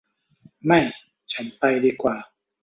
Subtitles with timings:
[0.65, 0.79] ไม่
[1.31, 2.15] ฉันไปดีกว่า